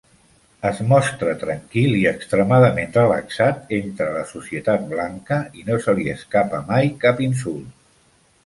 Es 0.67 0.77
mostra 0.91 1.33
tranquil 1.41 1.93
i 1.97 1.99
extremadament 2.11 2.95
relaxat 2.97 3.69
entre 3.79 4.09
la 4.17 4.25
societat 4.33 4.89
blanca, 4.97 5.41
i 5.61 5.69
no 5.71 5.81
se 5.85 5.99
li 6.01 6.09
escapa 6.19 6.67
mai 6.73 6.95
cap 7.05 7.23
insult. 7.31 7.73